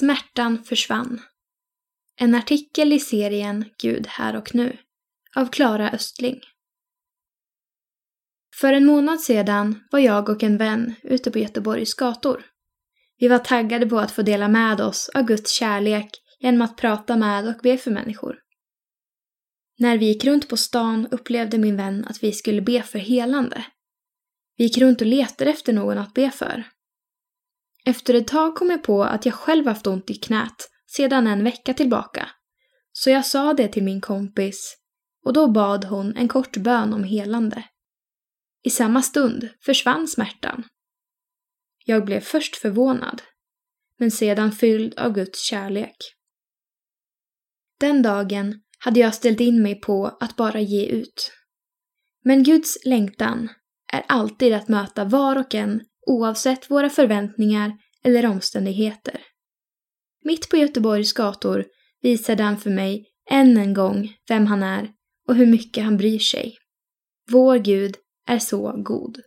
Smärtan 0.00 0.64
försvann. 0.64 1.20
En 2.16 2.34
artikel 2.34 2.92
i 2.92 3.00
serien 3.00 3.64
Gud 3.82 4.06
här 4.06 4.36
och 4.36 4.54
nu 4.54 4.76
av 5.36 5.46
Klara 5.46 5.90
Östling. 5.90 6.40
För 8.60 8.72
en 8.72 8.86
månad 8.86 9.20
sedan 9.20 9.84
var 9.90 9.98
jag 9.98 10.28
och 10.28 10.42
en 10.42 10.56
vän 10.56 10.94
ute 11.02 11.30
på 11.30 11.38
Göteborgs 11.38 11.94
gator. 11.94 12.44
Vi 13.18 13.28
var 13.28 13.38
taggade 13.38 13.86
på 13.86 13.98
att 13.98 14.10
få 14.10 14.22
dela 14.22 14.48
med 14.48 14.80
oss 14.80 15.08
av 15.08 15.22
Guds 15.22 15.52
kärlek 15.52 16.10
genom 16.38 16.62
att 16.62 16.76
prata 16.76 17.16
med 17.16 17.48
och 17.48 17.62
be 17.62 17.78
för 17.78 17.90
människor. 17.90 18.38
När 19.78 19.98
vi 19.98 20.06
gick 20.06 20.24
runt 20.24 20.48
på 20.48 20.56
stan 20.56 21.08
upplevde 21.10 21.58
min 21.58 21.76
vän 21.76 22.04
att 22.04 22.22
vi 22.22 22.32
skulle 22.32 22.62
be 22.62 22.82
för 22.82 22.98
helande. 22.98 23.64
Vi 24.56 24.64
gick 24.64 24.78
runt 24.78 25.00
och 25.00 25.06
letade 25.06 25.50
efter 25.50 25.72
någon 25.72 25.98
att 25.98 26.14
be 26.14 26.30
för. 26.30 26.64
Efter 27.84 28.14
ett 28.14 28.28
tag 28.28 28.56
kom 28.56 28.70
jag 28.70 28.82
på 28.82 29.04
att 29.04 29.26
jag 29.26 29.34
själv 29.34 29.66
haft 29.66 29.86
ont 29.86 30.10
i 30.10 30.14
knät 30.14 30.70
sedan 30.86 31.26
en 31.26 31.44
vecka 31.44 31.74
tillbaka. 31.74 32.28
Så 32.92 33.10
jag 33.10 33.26
sa 33.26 33.54
det 33.54 33.68
till 33.68 33.84
min 33.84 34.00
kompis 34.00 34.76
och 35.24 35.32
då 35.32 35.48
bad 35.48 35.84
hon 35.84 36.16
en 36.16 36.28
kort 36.28 36.56
bön 36.56 36.92
om 36.92 37.04
helande. 37.04 37.64
I 38.62 38.70
samma 38.70 39.02
stund 39.02 39.48
försvann 39.64 40.08
smärtan. 40.08 40.64
Jag 41.84 42.04
blev 42.04 42.20
först 42.20 42.56
förvånad, 42.56 43.22
men 43.98 44.10
sedan 44.10 44.52
fylld 44.52 44.98
av 44.98 45.12
Guds 45.12 45.42
kärlek. 45.42 45.96
Den 47.80 48.02
dagen 48.02 48.62
hade 48.78 49.00
jag 49.00 49.14
ställt 49.14 49.40
in 49.40 49.62
mig 49.62 49.80
på 49.80 50.06
att 50.20 50.36
bara 50.36 50.60
ge 50.60 50.86
ut. 50.86 51.32
Men 52.24 52.42
Guds 52.42 52.84
längtan 52.84 53.48
är 53.92 54.04
alltid 54.08 54.52
att 54.52 54.68
möta 54.68 55.04
var 55.04 55.36
och 55.36 55.54
en 55.54 55.80
oavsett 56.10 56.70
våra 56.70 56.90
förväntningar 56.90 57.72
eller 58.04 58.26
omständigheter. 58.26 59.20
Mitt 60.24 60.48
på 60.48 60.56
Göteborgs 60.56 61.12
gator 61.12 61.64
visade 62.02 62.42
han 62.42 62.56
för 62.56 62.70
mig 62.70 63.06
än 63.30 63.56
en 63.56 63.74
gång 63.74 64.14
vem 64.28 64.46
han 64.46 64.62
är 64.62 64.90
och 65.28 65.34
hur 65.34 65.46
mycket 65.46 65.84
han 65.84 65.96
bryr 65.96 66.18
sig. 66.18 66.56
Vår 67.30 67.58
Gud 67.58 67.96
är 68.26 68.38
så 68.38 68.72
god. 68.84 69.20